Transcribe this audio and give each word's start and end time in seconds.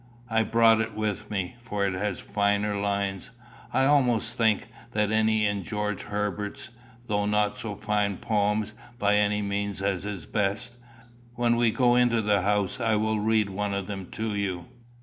I 0.31 0.41
brought 0.41 0.81
it 0.81 0.95
with 0.95 1.29
me, 1.29 1.57
for 1.61 1.85
it 1.85 1.93
has 1.93 2.19
finer 2.19 2.75
lines, 2.75 3.29
I 3.71 3.85
almost 3.85 4.35
think, 4.35 4.65
than 4.93 5.11
any 5.11 5.45
in 5.45 5.61
George 5.61 6.01
Herbert, 6.01 6.71
though 7.05 7.27
not 7.27 7.55
so 7.55 7.75
fine 7.75 8.17
poems 8.17 8.73
by 8.97 9.17
any 9.17 9.43
means 9.43 9.79
as 9.79 10.01
his 10.01 10.25
best. 10.25 10.77
When 11.35 11.55
we 11.55 11.69
go 11.69 11.93
into 11.93 12.19
the 12.23 12.41
house 12.41 12.79
I 12.79 12.95
will 12.95 13.19
read 13.19 13.51
one 13.51 13.75
of 13.75 13.85
them 13.85 14.07
to 14.13 14.33
you." 14.33 14.65